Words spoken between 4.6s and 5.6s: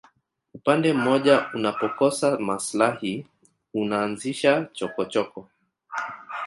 chokochoko